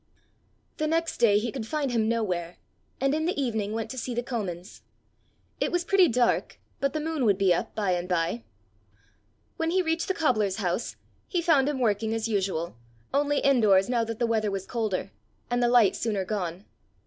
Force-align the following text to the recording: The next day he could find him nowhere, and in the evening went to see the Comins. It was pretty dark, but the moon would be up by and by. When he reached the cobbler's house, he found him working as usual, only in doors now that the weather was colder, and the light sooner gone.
The 0.77 0.87
next 0.87 1.17
day 1.19 1.37
he 1.37 1.51
could 1.51 1.67
find 1.67 1.91
him 1.91 2.09
nowhere, 2.09 2.57
and 2.99 3.13
in 3.13 3.27
the 3.27 3.39
evening 3.39 3.71
went 3.71 3.91
to 3.91 3.99
see 3.99 4.15
the 4.15 4.23
Comins. 4.23 4.81
It 5.59 5.71
was 5.71 5.83
pretty 5.85 6.07
dark, 6.07 6.57
but 6.79 6.93
the 6.93 6.99
moon 6.99 7.23
would 7.23 7.37
be 7.37 7.53
up 7.53 7.75
by 7.75 7.91
and 7.91 8.09
by. 8.09 8.43
When 9.57 9.69
he 9.69 9.83
reached 9.83 10.07
the 10.07 10.15
cobbler's 10.15 10.55
house, 10.55 10.95
he 11.27 11.39
found 11.39 11.69
him 11.69 11.77
working 11.77 12.15
as 12.15 12.27
usual, 12.27 12.75
only 13.13 13.45
in 13.45 13.61
doors 13.61 13.89
now 13.89 14.03
that 14.05 14.17
the 14.17 14.25
weather 14.25 14.49
was 14.49 14.65
colder, 14.65 15.11
and 15.51 15.61
the 15.61 15.67
light 15.69 15.95
sooner 15.95 16.25
gone. 16.25 16.65